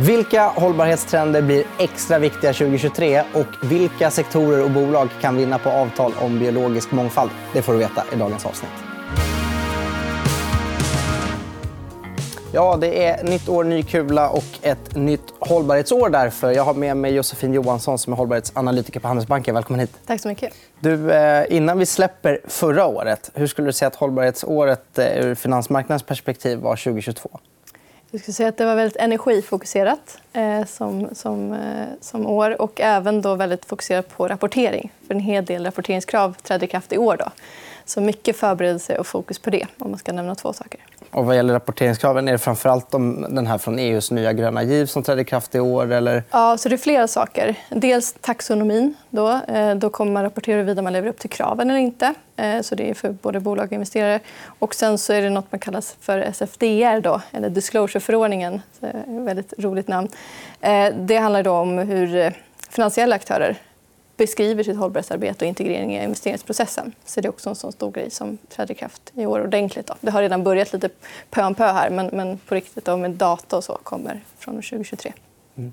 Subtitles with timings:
[0.00, 6.12] Vilka hållbarhetstrender blir extra viktiga 2023 och vilka sektorer och bolag kan vinna på avtal
[6.20, 7.30] om biologisk mångfald?
[7.52, 8.70] Det får du veta i dagens avsnitt.
[12.52, 16.50] Ja, det är nytt år, ny kula och ett nytt hållbarhetsår därför.
[16.50, 19.54] Jag har med mig Josefin Johansson som är hållbarhetsanalytiker på Handelsbanken.
[19.54, 19.92] Välkommen hit.
[20.06, 20.54] Tack så mycket.
[20.80, 25.34] Du, eh, innan vi släpper förra året, hur skulle du säga att hållbarhetsåret eh, ur
[25.34, 27.38] finansmarknadens perspektiv var 2022?
[28.10, 30.18] Jag skulle säga att det var väldigt energifokuserat
[30.66, 34.92] som, som, eh, som år och även då väldigt fokuserat på rapportering.
[35.06, 37.16] För En hel del rapporteringskrav trädde i kraft i år.
[37.16, 37.30] Då.
[37.84, 40.80] Så mycket förberedelse och fokus på det, om man ska nämna två saker.
[41.10, 42.90] Och vad gäller rapporteringskraven, är det framförallt
[43.28, 45.92] den här från EUs nya gröna giv som trädde i kraft i år?
[45.92, 46.22] Eller?
[46.30, 47.54] Ja, så det är flera saker.
[47.70, 48.94] Dels taxonomin.
[49.10, 52.14] Då, eh, då kommer man rapportera huruvida man lever upp till kraven eller inte.
[52.36, 54.20] Eh, så det är för både bolag och investerare.
[54.58, 58.62] Och sen så är det nåt man kallar för SFDR, då, eller disclosure-förordningen.
[59.06, 60.08] Väldigt roligt namn.
[60.60, 62.32] Eh, det handlar då om hur eh,
[62.70, 63.56] finansiella aktörer
[64.16, 66.92] beskriver sitt hållbarhetsarbete och integrering i investeringsprocessen.
[67.04, 69.86] Så det är också en sån stor grej som träder i kraft i år ordentligt.
[69.86, 69.94] Då.
[70.00, 70.88] Det har redan börjat lite
[71.30, 74.54] pö om pö här, men, men på riktigt då, med data och så kommer från
[74.54, 75.12] 2023.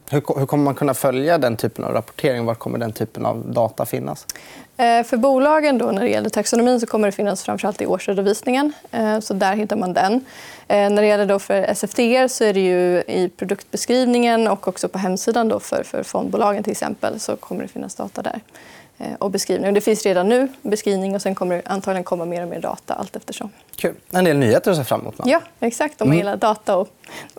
[0.10, 2.46] Hur, hur kommer man kunna följa den typen av rapportering?
[2.46, 4.28] Var kommer den typen av data finnas?
[4.78, 8.74] Eh, för bolagen då, när det gäller taxonomin så kommer det finnas framförallt i årsredovisningen.
[8.92, 10.14] Eh, så där hittar man den.
[10.68, 14.88] Eh, när det gäller då för SFDR så är det ju i produktbeskrivningen och också
[14.88, 18.40] på hemsidan då för, för fondbolagen till exempel så kommer det finnas data där.
[18.98, 19.74] Eh, och beskrivning.
[19.74, 22.94] Det finns redan nu beskrivning och sen kommer det antagligen komma mer och mer data
[22.94, 23.50] allt eftersom.
[23.76, 23.96] Kul.
[24.12, 25.16] En del nyheter att se fram emot.
[25.26, 26.02] Ja, exakt.
[26.02, 26.26] Om man mm.
[26.26, 26.88] gillar data och,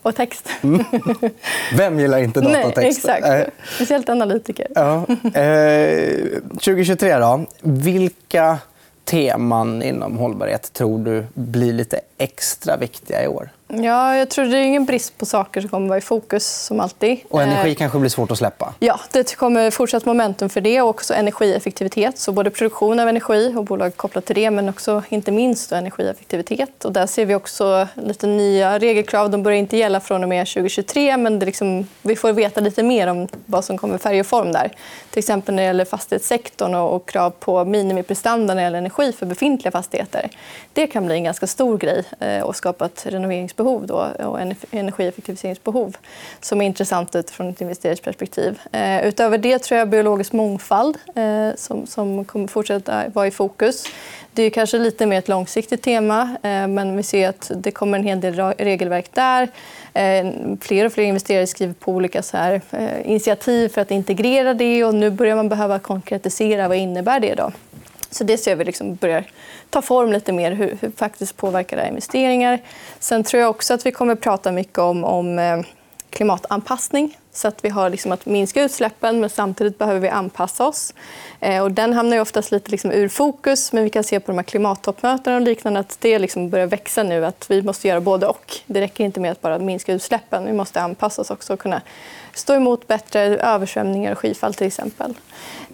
[0.03, 0.48] och text.
[0.63, 0.85] Mm.
[1.77, 3.07] Vem gillar inte data och text?
[3.07, 3.53] Nej, exakt.
[3.75, 4.67] Speciellt analytiker.
[4.75, 5.07] Ja.
[5.41, 7.47] Eh, 2023, då.
[7.61, 8.59] Vilka
[9.05, 13.51] teman inom hållbarhet tror du blir lite extra viktiga i år?
[13.69, 16.64] Ja, jag tror det är ingen brist på saker som kommer vara i fokus.
[16.64, 17.19] som alltid.
[17.28, 18.75] Och energi eh, kanske blir svårt att släppa?
[18.78, 20.81] Ja, det kommer fortsatt momentum för det.
[20.81, 22.19] och också energieffektivitet.
[22.19, 26.85] Så både produktion av energi och bolag kopplat till det men också inte minst energieffektivitet.
[26.85, 29.30] Och där ser vi också lite nya regelkrav.
[29.30, 32.83] De börjar inte gälla från och med 2023 men det liksom, vi får veta lite
[32.83, 34.73] mer om vad som kommer färg och form där.
[35.11, 39.27] Till exempel när det gäller fastighetssektorn och krav på minimiprestanda när det gäller energi för
[39.27, 40.30] befintliga fastigheter.
[40.73, 44.40] Det kan bli en ganska stor grej eh, och skapa ett renoverings investeringsbehov då, och
[44.70, 45.96] energieffektiviseringsbehov
[46.40, 48.58] som är intressant utifrån ett investeringsperspektiv.
[48.72, 53.84] Eh, utöver det tror jag biologisk mångfald eh, som, som kommer fortsätta vara i fokus.
[54.33, 57.98] Det är kanske lite mer ett långsiktigt tema, eh, men vi ser att det kommer
[57.98, 59.48] en hel del regelverk där.
[59.94, 60.27] Eh,
[60.61, 64.84] fler och fler investerare skriver på olika så här, eh, initiativ för att integrera det.
[64.84, 67.52] och Nu börjar man behöva konkretisera vad innebär det då.
[68.11, 69.24] Så det ser vi liksom börjar
[69.70, 70.52] ta form lite mer.
[70.52, 72.61] Hur, hur faktiskt påverkar det investeringar?
[72.98, 75.61] Sen tror jag också att vi kommer att prata mycket om, om eh,
[76.17, 77.19] klimatanpassning.
[77.33, 80.95] Så att vi har liksom att minska utsläppen, men samtidigt behöver vi anpassa oss.
[81.41, 84.33] Eh, och den hamnar ju oftast lite liksom ur fokus, men vi kan se på
[84.33, 87.27] de här klimattoppmötena och liknande att det liksom börjar växa nu.
[87.27, 88.57] att Vi måste göra både och.
[88.67, 90.47] Det räcker inte med att bara minska utsläppen.
[90.47, 91.81] Vi måste anpassa oss också och kunna
[92.35, 94.55] stå emot bättre översvämningar och skyfall.
[94.55, 95.15] till exempel.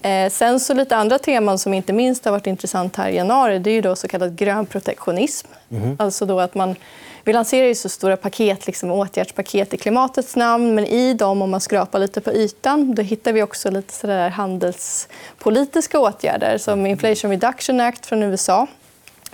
[0.02, 3.58] Eh, sen så lite andra teman som inte minst har varit intressant här i januari
[3.58, 5.48] det är ju då så kallad grön protektionism.
[5.70, 5.96] Mm.
[5.98, 6.76] Alltså då att man,
[7.24, 11.50] vi lanserar ju så stora paket, liksom åtgärdspaket i klimatets namn men i dem, om
[11.50, 17.30] man skrapar lite på ytan, då hittar vi också lite sådär handelspolitiska åtgärder som Inflation
[17.30, 18.66] Reduction Act från USA.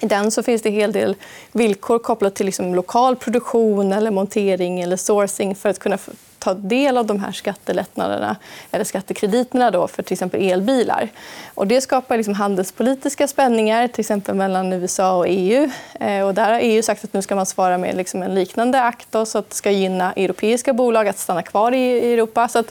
[0.01, 1.15] I den så finns det en hel del
[1.53, 5.99] villkor kopplat till liksom lokal produktion eller montering eller sourcing för att kunna
[6.39, 8.37] ta del av de här skattelättnaderna
[8.71, 11.09] eller skattekrediterna då för till exempel elbilar.
[11.55, 15.71] Och det skapar liksom handelspolitiska spänningar till exempel mellan USA och EU.
[16.01, 18.83] Eh, och där har EU sagt att nu ska man svara med liksom en liknande
[18.83, 22.49] akt då, så att det ska gynna europeiska bolag att stanna kvar i Europa.
[22.49, 22.65] Så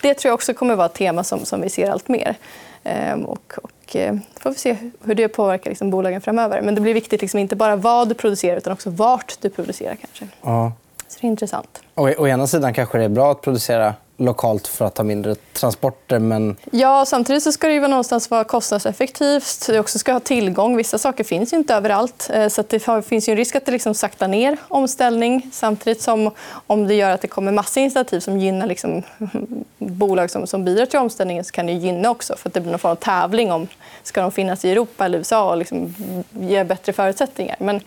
[0.00, 2.36] det tror jag också kommer att vara ett tema som, som vi ser allt mer.
[2.84, 6.62] Ehm, och, och eh, får vi se hur det påverkar liksom bolagen framöver.
[6.62, 9.94] Men det blir viktigt liksom inte bara vad du producerar utan också vart du producerar.
[9.94, 10.26] kanske.
[10.42, 10.72] Ja.
[11.14, 11.82] Så det är intressant.
[11.94, 15.34] Och, å ena sidan kanske det är bra att producera lokalt för att ha mindre
[15.34, 16.18] transporter.
[16.18, 16.56] Men...
[16.70, 19.66] Ja, samtidigt så ska det ju någonstans vara kostnadseffektivt.
[19.66, 20.76] Det också ska ha tillgång.
[20.76, 22.30] Vissa saker finns inte överallt.
[22.32, 25.50] Eh, så det finns ju en risk att det liksom saktar ner omställning.
[25.52, 26.30] Samtidigt som
[26.66, 29.02] om det gör att det kommer massa initiativ som gynnar liksom
[29.78, 32.36] bolag som, som bidrar till omställningen så kan det gynna också.
[32.36, 33.68] för att Det blir någon form av tävling om
[34.02, 35.94] ska de finnas i Europa eller USA och liksom
[36.30, 37.56] ge bättre förutsättningar.
[37.58, 37.80] Men,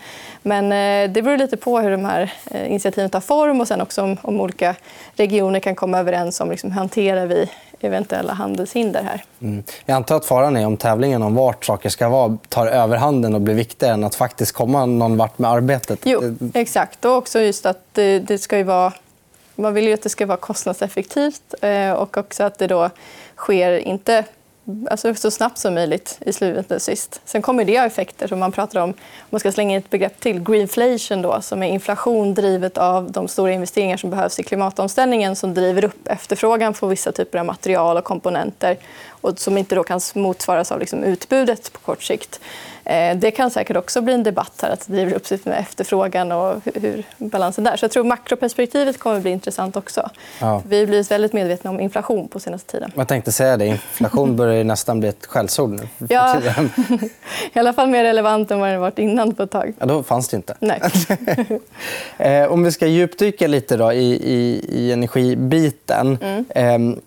[0.43, 3.81] men eh, det beror lite på hur de här eh, initiativen tar form och sen
[3.81, 4.75] också om, om olika
[5.15, 7.49] regioner kan komma överens överens om liksom, hanterar vi
[7.79, 9.23] eventuella handelshinder här.
[9.41, 9.63] Mm.
[9.85, 13.41] Jag antar att faran är om tävlingen om vart saker ska vara tar överhanden och
[13.41, 15.99] blir viktigare än att faktiskt komma någon vart med arbetet.
[16.03, 17.05] Jo, exakt.
[17.05, 18.93] Och också just att det, det ska vara
[19.59, 22.89] man vill ju att det ska vara kostnadseffektivt eh, och också att det då
[23.35, 24.23] sker inte
[24.91, 27.21] alltså så snabbt som möjligt i slutet sist.
[27.25, 28.27] Sen kommer det ha effekter.
[28.27, 28.95] som man pratar om, om
[29.29, 33.27] man ska slänga in ett begrepp till, greenflation då, som är inflation drivet av de
[33.27, 37.97] stora investeringar som behövs i klimatomställningen som driver upp efterfrågan på vissa typer av material
[37.97, 38.77] och komponenter
[39.21, 42.39] och som inte då kan motsvaras av liksom utbudet på kort sikt.
[42.87, 45.59] Eh, det kan säkert också bli en debatt här, att det driver upp sig med
[45.59, 47.77] efterfrågan och hur balansen där.
[47.77, 50.09] Så jag tror makroperspektivet kommer att bli intressant också.
[50.41, 50.61] Ja.
[50.67, 52.91] Vi har blivit väldigt medvetna om inflation på senaste tiden.
[52.95, 53.65] Jag tänkte säga det.
[53.65, 55.87] Inflation börjar nästan bli ett skällsord nu.
[56.09, 56.41] Ja,
[57.53, 59.73] i alla fall mer relevant än vad det varit innan på ett tag.
[59.79, 60.55] Ja, då fanns det inte.
[60.59, 60.81] Nej.
[62.17, 66.17] Eh, om vi ska djupdyka lite då i, i, i energibiten.
[66.55, 66.99] Mm.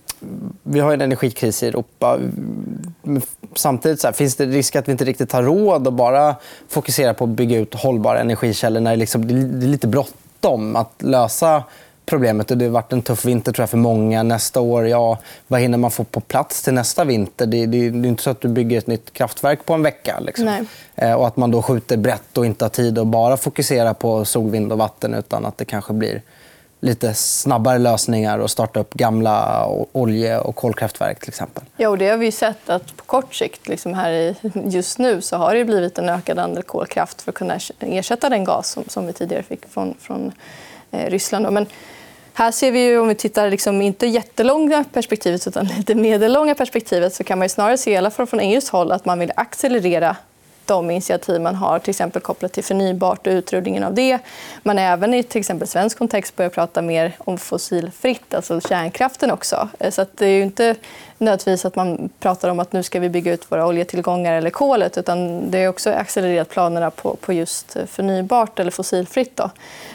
[0.73, 2.19] Vi har en energikris i Europa.
[3.55, 6.35] Samtidigt så här, finns det risk att vi inte riktigt har råd att bara
[6.69, 9.29] fokusera på att bygga ut hållbara energikällor när det, liksom,
[9.61, 11.65] det är lite bråttom att lösa
[12.07, 12.49] problemet.
[12.49, 14.23] Det har varit en tuff vinter tror jag, för många.
[14.23, 17.47] Nästa år, ja, vad hinner man få på plats till nästa vinter?
[17.47, 20.21] Det, det, det är inte så att du bygger ett nytt kraftverk på en vecka.
[20.21, 20.67] Liksom.
[20.95, 24.25] Eh, och att man då skjuter brett och inte har tid att bara fokusera på
[24.25, 26.23] sol, vind och vatten utan att det kanske blir
[26.81, 31.21] lite snabbare lösningar och starta upp gamla olje och kolkraftverk.
[31.21, 31.65] Till exempel.
[31.77, 34.35] Ja, och det har vi sett att på kort sikt, liksom här
[34.65, 38.45] just nu, så har det blivit en ökad andel kolkraft för att kunna ersätta den
[38.45, 40.33] gas som, som vi tidigare fick från, från
[40.91, 41.53] eh, Ryssland.
[41.53, 41.67] Men
[42.35, 47.15] här ser vi, ju, om vi tittar liksom inte jättelånga perspektivet utan det medellånga perspektivet
[47.15, 50.17] så kan man snarare se, i alla fall från EUs håll, att man vill accelerera
[50.71, 54.19] de initiativ man har till exempel kopplat till förnybart och utrullningen av det.
[54.63, 59.69] Man även i till exempel svensk kontext börjar prata mer om fossilfritt, alltså kärnkraften också.
[59.79, 60.75] Eh, så det är ju inte
[61.19, 64.99] nödvändigtvis att man pratar om att nu ska vi bygga ut våra oljetillgångar eller kolet
[64.99, 69.37] utan det har också accelererat planerna på, på just förnybart eller fossilfritt.
[69.37, 69.51] Då.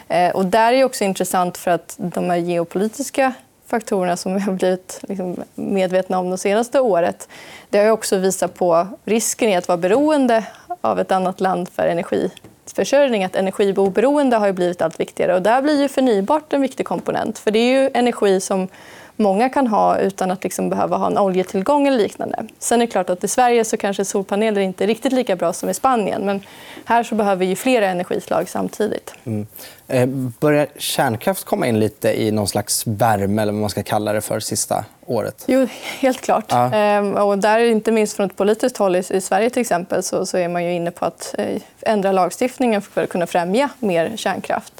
[0.07, 3.33] Eh, och där är också intressant för att de här geopolitiska
[3.67, 7.27] faktorerna som vi har blivit liksom medvetna om det senaste året
[7.69, 10.45] det har också visat på risken i att vara beroende
[10.81, 13.23] av ett annat land för energiförsörjning.
[13.23, 15.35] Att energiberoende har blivit allt viktigare.
[15.35, 17.39] Och där blir ju förnybart en viktig komponent.
[17.39, 18.67] För Det är ju energi som
[19.15, 22.47] många kan ha utan att liksom behöva ha en oljetillgång eller liknande.
[22.59, 25.53] Sen är det klart att i Sverige så kanske solpaneler inte är riktigt lika bra
[25.53, 26.25] som i Spanien.
[26.25, 26.41] Men
[26.85, 29.13] här så behöver vi flera energislag samtidigt.
[29.23, 29.47] Mm.
[29.88, 30.07] Eh,
[30.39, 34.21] börjar kärnkraft komma in lite i någon slags värme eller vad man ska kalla det
[34.21, 35.44] för sista året?
[35.47, 35.67] Jo,
[36.00, 36.45] helt klart.
[36.47, 36.73] Ja.
[36.73, 40.38] Ehm, och där, inte minst från ett politiskt håll i Sverige till exempel, så, så
[40.38, 44.73] är man ju inne på att eh, ändra lagstiftningen för att kunna främja mer kärnkraft.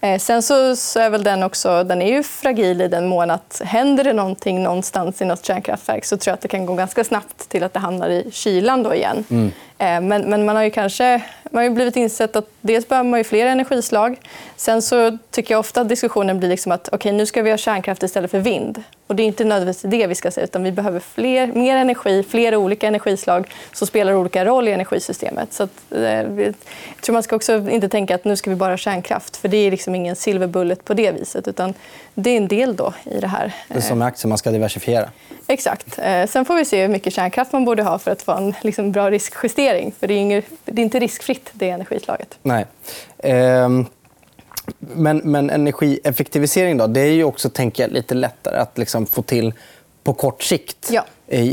[0.00, 3.30] Eh, sen så, så, är väl den också den är ju fragil i den mån
[3.30, 6.74] att händer det någonting någonstans i något kärnkraftverk så tror jag att det kan gå
[6.74, 9.24] ganska snabbt till att det hamnar i kylan då igen.
[9.30, 9.52] Mm.
[9.78, 13.20] Eh, men, men, man har ju kanske man har blivit insett att dels behöver man
[13.20, 14.20] ju fler energislag.
[14.56, 17.56] Sen så tycker jag ofta att diskussionen blir liksom att okay, nu ska vi ha
[17.56, 18.82] kärnkraft istället för vind.
[19.06, 20.44] Och Det är inte nödvändigtvis det vi ska säga.
[20.44, 25.52] Utan vi behöver fler, mer energi, flera olika energislag som spelar olika roll i energisystemet.
[25.52, 26.54] Så att, eh, jag
[27.00, 29.36] tror man ska också inte tänka att nu ska vi bara ha kärnkraft.
[29.36, 31.48] För Det är liksom ingen silver bullet på det viset.
[31.48, 31.74] Utan
[32.14, 33.54] det är en del då i det här.
[33.68, 35.10] Det är som med aktier, man ska diversifiera.
[35.46, 35.98] Exakt.
[35.98, 38.54] Eh, sen får vi se hur mycket kärnkraft man borde ha för att få en
[38.62, 39.67] liksom, bra riskjustering.
[40.00, 42.38] För det är, inget, det är inte riskfritt, det energislaget.
[42.42, 42.66] Nej.
[43.18, 43.86] Ehm...
[44.78, 49.22] Men, men energieffektivisering då, det är ju också tänker jag, lite lättare att liksom få
[49.22, 49.52] till
[50.08, 50.90] på kort sikt.
[50.90, 51.04] Ja.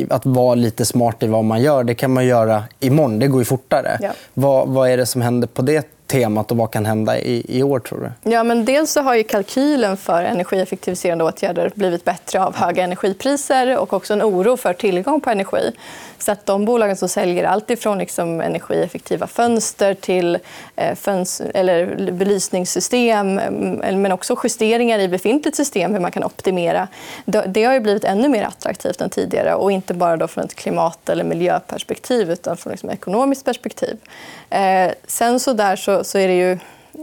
[0.10, 1.84] Att vara lite smart i vad man gör.
[1.84, 3.20] Det kan man göra imorgon.
[3.20, 3.98] Det går ju fortare.
[4.02, 4.12] Ja.
[4.34, 7.64] Vad, vad är det som händer på det temat och vad kan hända i, i
[7.64, 7.80] år?
[7.80, 8.32] tror du?
[8.32, 13.78] Ja, men dels så har ju kalkylen för energieffektiviserande åtgärder blivit bättre av höga energipriser
[13.78, 15.72] och också en oro för tillgång på energi.
[16.26, 20.38] Så att de bolagen som säljer allt ifrån liksom energieffektiva fönster till
[20.76, 26.88] eh, fönster, eller belysningssystem mm, men också justeringar i befintligt system, hur man kan optimera.
[27.26, 29.56] Det har ju blivit ännu mer attraktivt än tidigare.
[29.56, 33.98] och Inte bara då från ett klimat eller miljöperspektiv utan från liksom ett ekonomiskt perspektiv.
[34.50, 36.58] Eh, sen så, där så, så är det ju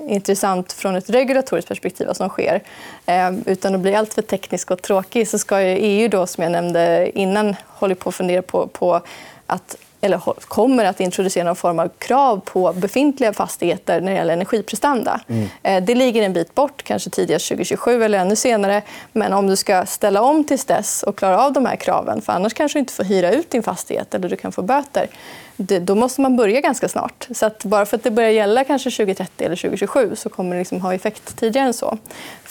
[0.09, 2.63] intressant från ett regulatoriskt perspektiv vad som sker.
[3.07, 6.53] Eh, utan att bli alltför teknisk och tråkig så ska ju EU, då, som jag
[6.53, 9.01] nämnde innan, hålla på att fundera på, på
[9.47, 14.33] att eller kommer att introducera någon form av krav på befintliga fastigheter när det gäller
[14.33, 15.21] energiprestanda.
[15.29, 15.49] Mm.
[15.63, 18.83] Eh, det ligger en bit bort, kanske tidigast 2027 eller ännu senare.
[19.13, 22.33] Men om du ska ställa om till dess och klara av de här kraven för
[22.33, 25.09] annars kanske du inte får hyra ut din fastighet eller du kan få böter
[25.57, 27.29] då måste man börja ganska snart.
[27.31, 30.59] Så att bara för att det börjar gälla kanske 2030 eller 2027 så kommer det
[30.59, 31.99] liksom ha effekt tidigare än så.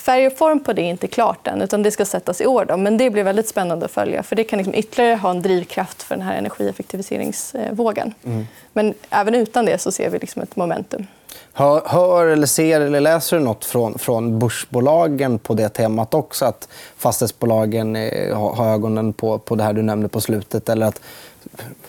[0.02, 1.62] Färg och form på det är inte klart än.
[1.62, 2.66] Utan det ska sättas i år.
[2.66, 2.78] Då.
[2.78, 4.24] Men det blir väldigt spännande att följa.
[4.24, 8.14] för Det kan liksom ytterligare ha en drivkraft för den här energieffektiviseringsvågen.
[8.24, 8.48] Mm.
[8.74, 11.08] Men även utan det så ser vi liksom ett momentum.
[11.54, 16.46] Hör, hör, eller ser eller läser du nåt från, från börsbolagen på det temat också?
[16.46, 16.68] Att
[16.98, 17.96] fastighetsbolagen
[18.34, 20.70] har ögonen på, på det här du nämnde på slutet?
[20.70, 21.02] Eller att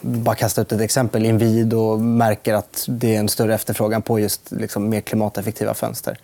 [0.01, 1.27] bara kasta ut ett exempel.
[1.27, 6.19] Inwido märker att det är en större efterfrågan på just liksom, mer klimateffektiva fönster.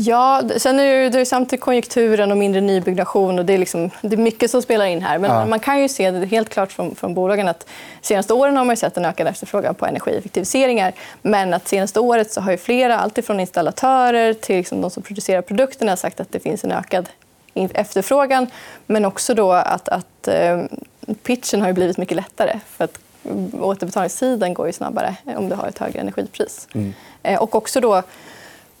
[0.00, 3.38] Ja, sen är det, samtidigt konjunkturen och mindre nybyggnation.
[3.38, 5.18] Och det, är liksom, det är mycket som spelar in här.
[5.18, 5.46] Men ja.
[5.46, 7.66] man kan ju se det helt klart från, från bolagen att
[8.00, 10.92] senaste åren har man sett en ökad efterfrågan på energieffektiviseringar.
[11.22, 15.42] Men att senaste året så har ju flera, alltifrån installatörer till liksom de som producerar
[15.42, 17.08] produkterna sagt att det finns en ökad
[17.54, 18.46] efterfrågan.
[18.86, 20.62] Men också då att, att eh,
[21.22, 22.60] pitchen har blivit mycket lättare.
[22.68, 22.98] För att
[23.60, 26.68] återbetalningstiden går ju snabbare om du har ett högre energipris.
[26.72, 26.94] Mm.
[27.22, 28.02] Eh, och också då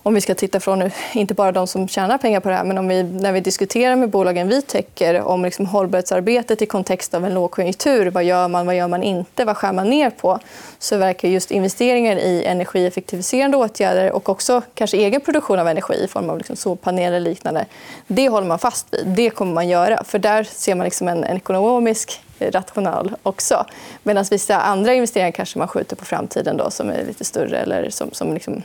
[0.02, 2.64] om vi ska titta från nu, inte bara de som tjänar pengar på det här,
[2.64, 7.14] men om vi, när vi diskuterar med bolagen vi täcker om liksom hållbarhetsarbetet i kontext
[7.14, 8.10] av en lågkonjunktur.
[8.10, 9.44] Vad gör man, vad gör man inte?
[9.44, 10.38] Vad skär man ner på?
[10.78, 16.08] Så verkar just investeringar i energieffektiviserande åtgärder och också kanske egen produktion av energi i
[16.08, 17.66] form av liksom solpaneler och liknande.
[18.06, 19.06] Det håller man fast vid.
[19.06, 20.04] Det kommer man göra.
[20.04, 23.66] För där ser man liksom en, en ekonomisk rational också.
[24.02, 27.90] Medan vissa andra investeringar kanske man skjuter på framtiden då, som är lite större eller
[27.90, 28.62] som, som liksom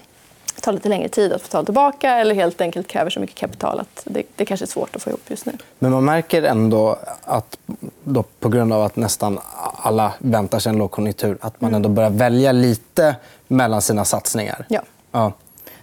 [0.62, 4.02] tar lite längre tid att betala tillbaka eller helt enkelt kräver så mycket kapital att
[4.06, 5.54] det, det kanske är svårt att få ihop just nu.
[5.80, 7.58] Men man märker ändå att
[8.04, 9.40] då, på grund av att nästan
[9.76, 11.76] alla väntar sig en lågkonjunktur att man mm.
[11.76, 13.16] ändå börjar välja lite
[13.48, 14.66] mellan sina satsningar.
[14.70, 14.82] Ja.
[15.12, 15.32] ja.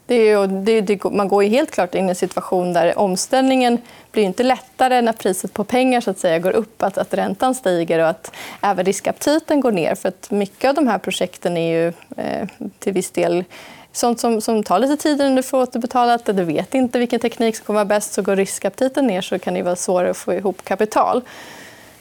[0.06, 3.78] Det är, det, det, man går helt klart in i en situation där omställningen
[4.12, 7.54] blir inte lättare när priset på pengar så att säga, går upp, att, att räntan
[7.54, 9.94] stiger och att även riskaptiten går ner.
[9.94, 12.48] För att mycket av de här projekten är ju eh,
[12.78, 13.44] till viss del
[13.92, 16.26] sånt som, som tar lite tid innan du får återbetalat.
[16.26, 18.12] Du vet inte vilken teknik som kommer vara bäst.
[18.12, 21.22] så Går riskaptiten ner så kan det vara svårare att få ihop kapital.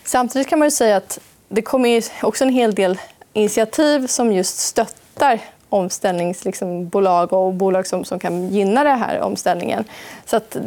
[0.04, 3.00] Samtidigt kan man säga att det kommer också en hel del
[3.34, 9.84] initiativ som just stöttar omställningsbolag liksom, och bolag som, som kan gynna den här omställningen.
[10.26, 10.58] Så att,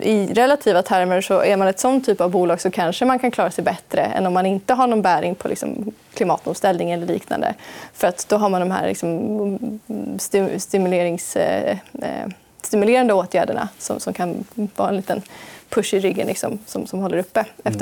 [0.00, 3.30] I relativa termer så är man ett sån typ av bolag så kanske man kan
[3.30, 7.54] klara sig bättre än om man inte har någon bäring på liksom, klimatomställning eller liknande.
[7.92, 9.80] För att då har man de här liksom,
[10.58, 12.28] stimulerings, eh, eh,
[12.62, 14.44] stimulerande åtgärderna som, som kan
[14.76, 15.22] vara en liten
[15.68, 17.78] push i ryggen liksom, som, som håller uppe mm.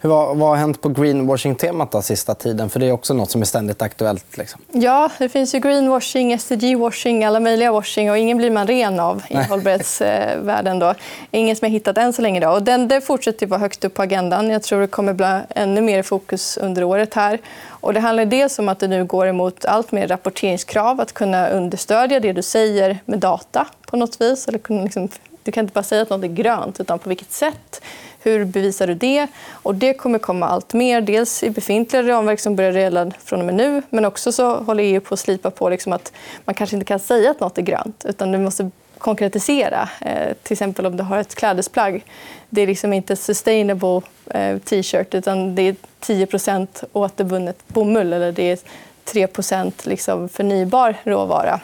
[0.00, 2.70] Vad, vad har hänt på greenwashing-temat den sista tiden?
[2.70, 4.36] För Det är också något som är ständigt aktuellt.
[4.36, 4.60] Liksom.
[4.72, 8.10] Ja, det finns ju greenwashing, SDG-washing, alla möjliga washing.
[8.10, 10.78] och Ingen blir man ren av i hållbarhetsvärlden.
[10.78, 10.94] Då.
[11.30, 12.40] Ingen som jag hittat än så länge.
[12.40, 12.50] Då.
[12.50, 14.50] Och den, det fortsätter vara högt upp på agendan.
[14.50, 17.14] Jag tror det kommer bli ännu mer fokus under året.
[17.14, 17.38] här.
[17.68, 21.00] Och det handlar dels om att det nu går emot allt mer rapporteringskrav.
[21.00, 24.48] Att kunna understödja det du säger med data på något vis.
[24.48, 25.08] Eller kunna liksom,
[25.46, 27.80] du kan inte bara säga att något är grönt, utan på vilket sätt
[28.26, 29.26] hur bevisar du det?
[29.50, 31.00] Och det kommer komma allt mer.
[31.00, 33.82] Dels i befintliga ramverk som börjar gälla från och med nu.
[33.90, 36.12] Men också så håller EU på att slipa på liksom att
[36.44, 38.04] man kanske inte kan säga att något är grönt.
[38.04, 39.88] Utan du måste konkretisera.
[40.00, 42.04] Eh, till exempel om du har ett klädesplagg.
[42.48, 44.00] Det är liksom inte sustainable
[44.30, 48.58] eh, t-shirt utan det är 10% återvunnet bomull eller det är
[49.04, 51.60] 3% liksom förnybar råvara.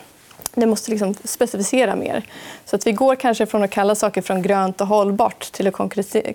[0.55, 2.23] Det måste liksom specificera mer.
[2.65, 5.75] Så att vi går kanske från att kalla saker från grönt och hållbart till att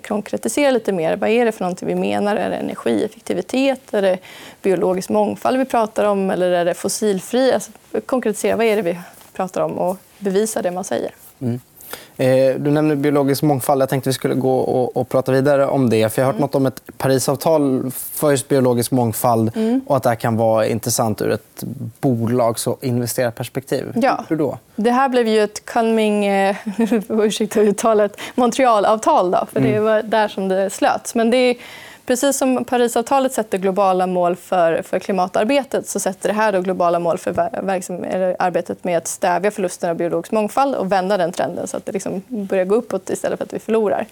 [0.06, 1.16] konkretisera lite mer.
[1.16, 2.36] Vad är det för någonting vi menar?
[2.36, 3.94] Är det energieffektivitet?
[3.94, 4.18] Är det
[4.62, 6.30] biologisk mångfald vi pratar om?
[6.30, 7.52] Eller är det fossilfri?
[7.52, 7.70] Alltså,
[8.06, 8.98] konkretisera vad är det vi
[9.32, 11.14] pratar om och bevisa det man säger.
[11.40, 11.60] Mm.
[12.16, 13.82] Eh, du nämner biologisk mångfald.
[13.82, 16.12] Jag tänkte vi skulle gå och, och prata vidare om det.
[16.12, 16.46] För jag har hört mm.
[16.46, 19.80] något om ett Parisavtal för just biologisk mångfald mm.
[19.86, 21.64] och att det här kan vara intressant ur ett
[22.00, 23.92] bolags och investerarperspektiv.
[23.94, 24.24] Ja.
[24.28, 24.58] Hur då?
[24.76, 26.56] Det här blev ju ett Kunming, eh,
[27.08, 29.30] ursäkta uttalet, Montrealavtal.
[29.30, 29.72] Då, för mm.
[29.72, 31.14] Det var där som det slöts.
[31.14, 31.56] Men det är
[32.08, 36.98] Precis som Parisavtalet sätter globala mål för, för klimatarbetet så sätter det här då globala
[36.98, 37.38] mål för
[38.38, 41.92] arbetet med att stävja förlusten av biologisk mångfald och vända den trenden så att det
[41.92, 44.06] liksom börjar gå uppåt istället för att vi förlorar.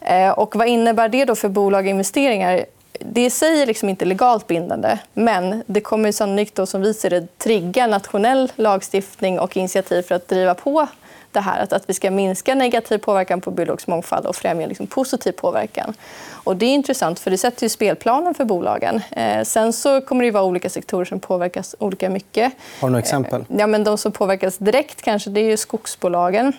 [0.00, 2.64] Eh, och vad innebär det då för bolag och investeringar?
[2.98, 6.94] Det i sig är liksom inte legalt bindande men det kommer sannolikt då, som vi
[6.94, 10.86] ser det trigga nationell lagstiftning och initiativ för att driva på
[11.32, 14.86] det här att, att vi ska minska negativ påverkan på biologisk mångfald och främja liksom
[14.86, 15.94] positiv påverkan.
[16.30, 19.00] Och det är intressant, för det sätter ju spelplanen för bolagen.
[19.10, 22.52] Eh, sen så kommer det vara olika sektorer som påverkas olika mycket.
[22.80, 23.40] Har du några exempel?
[23.40, 26.52] Eh, ja, men de som påverkas direkt kanske det är skogsbolagen.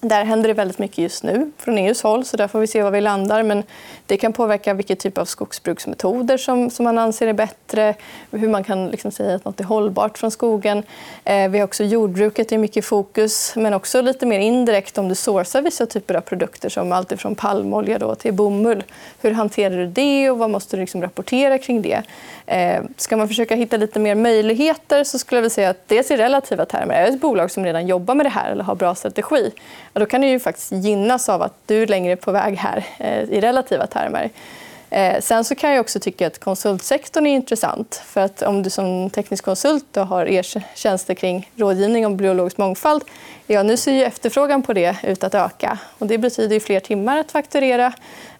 [0.00, 2.82] Där händer det väldigt mycket just nu från EUs håll, så där får vi se
[2.82, 3.42] var vi landar.
[3.42, 3.62] Men
[4.06, 7.94] det kan påverka vilken typ av skogsbruksmetoder som, som man anser är bättre,
[8.30, 10.82] hur man kan liksom säga att något är hållbart från skogen.
[11.24, 15.14] Eh, vi har också jordbruket i mycket fokus, men också lite mer indirekt om du
[15.14, 18.84] sourcar vissa typer av produkter som alltifrån palmolja då till bomull.
[19.20, 22.02] Hur hanterar du det och vad måste du liksom rapportera kring det?
[22.46, 26.10] Eh, ska man försöka hitta lite mer möjligheter så skulle jag vilja säga att dels
[26.10, 28.74] i relativa termer, är det ett bolag som redan jobbar med det här eller har
[28.74, 29.50] bra strategi,
[29.92, 33.22] då kan du ju faktiskt gynnas av att du är längre på väg här eh,
[33.22, 34.30] i relativa termer.
[34.90, 38.02] Eh, sen så kan jag också tycka att konsultsektorn är intressant.
[38.06, 43.02] För att om du som teknisk konsult har er tjänster kring rådgivning om biologisk mångfald,
[43.48, 45.78] ja, nu ser ju efterfrågan på det ut att öka.
[45.98, 47.92] Och det betyder fler timmar att fakturera.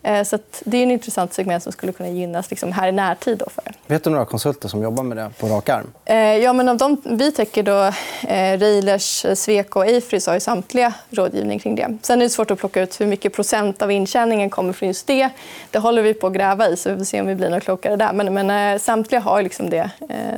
[0.03, 3.39] Eh, så det är en intressant segment som skulle kunna gynnas liksom här i närtid.
[3.39, 3.65] Då för.
[3.87, 5.87] Vet du några konsulter som jobbar med det på rak arm?
[6.05, 7.85] Eh, ja, men av de vi täcker, då,
[8.29, 11.99] eh, Reilers, Sweco och Afrys har ju samtliga rådgivning kring det.
[12.03, 15.07] Sen är det svårt att plocka ut hur mycket procent av intjäningen kommer från just
[15.07, 15.31] det.
[15.71, 17.63] Det håller vi på att gräva i, så vi får se om vi blir något
[17.63, 18.13] klokare där.
[18.13, 19.91] Men, men samtliga har liksom det,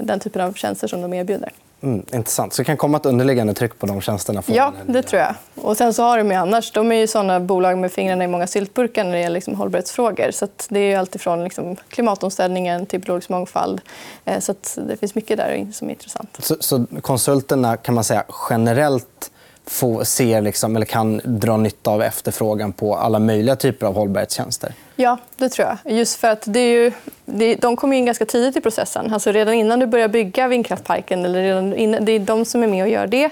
[0.03, 1.53] den typen av tjänster som de erbjuder.
[1.83, 2.53] Mm, intressant.
[2.53, 4.43] Så det kan komma ett underliggande tryck på de tjänsterna?
[4.47, 5.35] Ja, det tror jag.
[5.55, 8.29] Och sen så har de ju annars, de är ju såna bolag med fingrarna i
[8.29, 10.31] många syltburkar när det gäller liksom hållbarhetsfrågor.
[10.31, 13.81] Så det är alltifrån liksom klimatomställningen till biologisk mångfald.
[14.25, 16.37] Eh, så det finns mycket där som är intressant.
[16.39, 19.31] Så, så konsulterna kan man säga generellt
[19.67, 24.75] få, ser liksom, eller kan dra nytta av efterfrågan på alla möjliga typer av hållbarhetstjänster?
[25.01, 25.93] Ja, det tror jag.
[25.93, 26.93] Just för att det är ju,
[27.25, 29.15] det, de kommer in ganska tidigt i processen.
[29.15, 31.25] Alltså redan innan du börjar bygga vindkraftparken.
[31.25, 33.31] Eller redan innan, det är de som är med och gör det.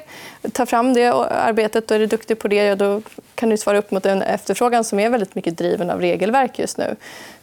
[0.52, 3.02] Tar fram det arbetet och är du duktig på det, ja, då
[3.34, 6.78] kan du svara upp mot en efterfrågan som är väldigt mycket driven av regelverk just
[6.78, 6.96] nu.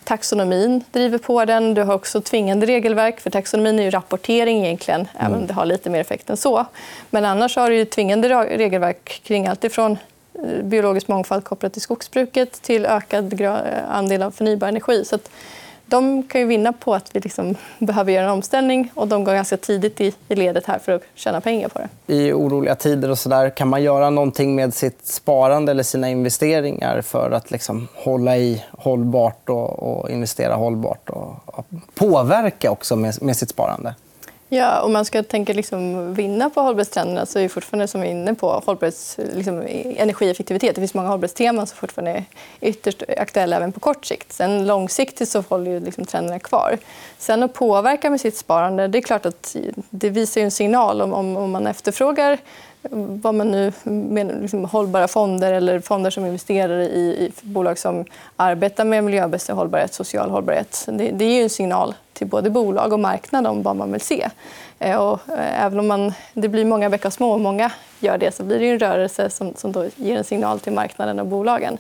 [0.04, 1.74] Taxonomin driver på den.
[1.74, 3.20] Du har också tvingande regelverk.
[3.20, 5.48] för Taxonomin är ju rapportering, egentligen, även om mm.
[5.48, 6.66] det har lite mer effekt än så.
[7.10, 9.98] Men annars har du tvingande regelverk kring allt ifrån
[10.44, 13.52] Eh, biologisk mångfald kopplat till skogsbruket till ökad eh,
[13.90, 15.06] andel av förnybar energi.
[15.06, 15.18] Så
[15.86, 19.34] de kan ju vinna på att vi liksom behöver göra en omställning och de går
[19.34, 22.14] ganska tidigt i, ledet här för att tjäna pengar på det.
[22.14, 26.10] I oroliga tider och så där, kan man göra någonting med sitt sparande eller sina
[26.10, 31.66] investeringar för att liksom hålla i hållbart och, och investera hållbart och, och
[31.96, 33.96] påverka också med, med sitt sparande?
[34.50, 38.08] Ja, om man ska tänka liksom vinna på hållbarhetstrenderna så är det fortfarande som vi
[38.08, 39.62] är inne på hållbarhets, liksom,
[39.98, 40.76] energieffektivitet.
[40.76, 42.24] Det finns många hållbarhetsteman som fortfarande är
[42.62, 44.34] ytterst aktuella även på kort sikt.
[44.34, 46.78] Sen långsiktigt så håller ju liksom trenderna kvar.
[47.18, 49.56] Sen att påverka med sitt sparande, det är klart att
[49.90, 52.38] det visar en signal om, om, om man efterfrågar
[53.22, 58.06] vad man nu menar, liksom hållbara fonder eller fonder som investerar i, i bolag som
[58.36, 60.86] arbetar med miljömässig hållbarhet, social hållbarhet.
[60.88, 64.02] Det, det är ju en signal till både bolag och marknad om vad man vill
[64.02, 64.30] se.
[64.80, 68.36] Eh, och eh, även om man, det blir många bäckar små och många gör det
[68.36, 71.78] så blir det en rörelse som, som då ger en signal till marknaden och bolagen.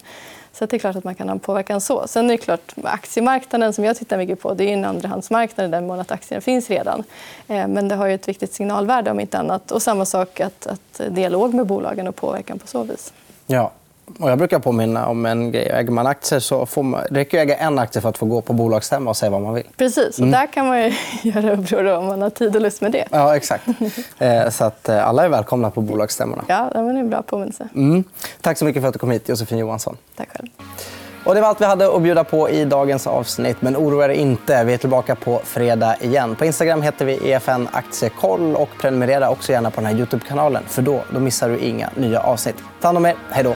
[0.54, 2.08] Så det är klart att man kan ha en påverkan så.
[2.08, 5.72] Sen är det klart, aktiemarknaden som jag tittar mycket på det är en andrahandsmarknad i
[5.72, 7.04] den mån att aktierna finns redan.
[7.48, 9.72] Eh, men det har ju ett viktigt signalvärde om inte annat.
[9.72, 13.14] Och samma sak att, att dialog med bolagen och påverkan på så vis.
[13.48, 13.72] Ja.
[14.20, 15.70] Och jag brukar påminna om en grej.
[15.70, 18.26] Äger man aktier så får man, det räcker att äga en aktie för att få
[18.26, 19.68] gå på bolagsstämma och säga vad man vill.
[19.78, 20.20] Precis.
[20.20, 20.32] Mm.
[20.32, 20.94] där kan man ju
[21.32, 23.08] göra uppror om man har tid och lust med det.
[23.12, 23.68] Ja, exakt.
[24.20, 26.44] Eh, så att eh, alla är välkomna på bolagsstämmorna.
[26.48, 27.68] Ja, det är en bra påminnelse.
[27.76, 28.04] Mm.
[28.42, 29.98] Tack så mycket för att du kom hit, Josefin Johansson.
[30.16, 30.48] Tack själv.
[31.26, 33.58] Och det var allt vi hade att bjuda på i dagens avsnitt.
[33.60, 36.36] Men oroa er inte, vi är tillbaka på fredag igen.
[36.36, 40.64] På Instagram heter vi EFN Aktiekoll och prenumerera också gärna på den här Youtube-kanalen.
[40.68, 42.56] För då, då missar du inga nya avsnitt.
[42.82, 43.56] Ta hand om er, hej då!